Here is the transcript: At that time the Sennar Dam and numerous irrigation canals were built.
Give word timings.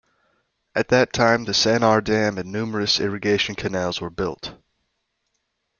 At 0.73 0.87
that 0.87 1.13
time 1.13 1.43
the 1.43 1.51
Sennar 1.53 2.03
Dam 2.03 2.39
and 2.39 2.51
numerous 2.51 2.99
irrigation 2.99 3.53
canals 3.53 4.01
were 4.01 4.09
built. 4.09 4.55